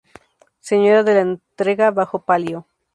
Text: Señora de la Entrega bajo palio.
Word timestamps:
Señora 0.69 1.03
de 1.03 1.13
la 1.13 1.21
Entrega 1.21 1.91
bajo 1.91 2.25
palio. 2.25 2.65